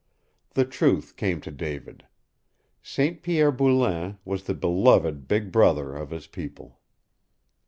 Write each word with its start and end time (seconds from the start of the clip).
The 0.55 0.65
truth 0.65 1.15
came 1.15 1.41
to 1.41 1.51
David. 1.51 2.07
St. 2.81 3.21
Pierre 3.21 3.51
Boulain 3.51 4.17
was 4.25 4.45
the 4.45 4.55
beloved 4.55 5.27
Big 5.27 5.51
Brother 5.51 5.93
of 5.93 6.09
his 6.09 6.25
people. 6.25 6.79